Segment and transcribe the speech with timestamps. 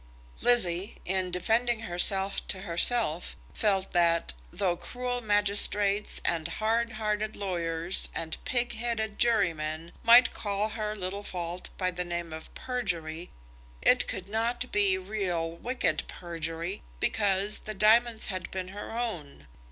[0.39, 8.09] Lizzie, in defending herself to herself, felt that, though cruel magistrates and hard hearted lawyers
[8.15, 13.29] and pig headed jurymen might call her little fault by the name of perjury,
[13.83, 19.45] it could not be real, wicked perjury, because the diamonds had been her own.